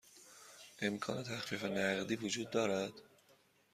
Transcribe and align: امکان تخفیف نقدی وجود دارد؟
امکان 0.81 1.23
تخفیف 1.23 1.63
نقدی 1.65 2.15
وجود 2.15 2.49
دارد؟ 2.49 2.91